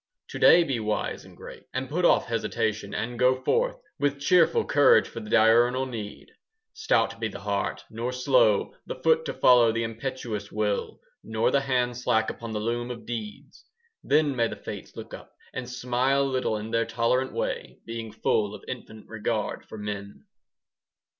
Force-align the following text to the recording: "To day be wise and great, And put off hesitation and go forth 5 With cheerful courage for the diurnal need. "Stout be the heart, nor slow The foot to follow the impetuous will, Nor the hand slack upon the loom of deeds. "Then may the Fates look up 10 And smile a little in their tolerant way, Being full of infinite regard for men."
"To 0.29 0.39
day 0.39 0.63
be 0.63 0.79
wise 0.79 1.23
and 1.25 1.37
great, 1.37 1.67
And 1.75 1.87
put 1.87 2.05
off 2.05 2.25
hesitation 2.25 2.91
and 2.91 3.19
go 3.19 3.35
forth 3.43 3.75
5 3.75 3.81
With 3.99 4.19
cheerful 4.19 4.65
courage 4.65 5.07
for 5.07 5.19
the 5.19 5.29
diurnal 5.29 5.85
need. 5.85 6.31
"Stout 6.73 7.19
be 7.19 7.27
the 7.27 7.41
heart, 7.41 7.83
nor 7.91 8.11
slow 8.11 8.73
The 8.87 8.95
foot 8.95 9.25
to 9.25 9.33
follow 9.35 9.71
the 9.71 9.83
impetuous 9.83 10.51
will, 10.51 11.01
Nor 11.23 11.51
the 11.51 11.61
hand 11.61 11.97
slack 11.97 12.31
upon 12.31 12.51
the 12.51 12.59
loom 12.59 12.89
of 12.89 13.05
deeds. 13.05 13.63
"Then 14.03 14.35
may 14.35 14.47
the 14.47 14.55
Fates 14.55 14.95
look 14.95 15.13
up 15.13 15.33
10 15.53 15.59
And 15.61 15.69
smile 15.69 16.23
a 16.23 16.23
little 16.23 16.57
in 16.57 16.71
their 16.71 16.87
tolerant 16.87 17.31
way, 17.31 17.77
Being 17.85 18.11
full 18.11 18.55
of 18.55 18.63
infinite 18.67 19.05
regard 19.07 19.67
for 19.67 19.77
men." 19.77 20.25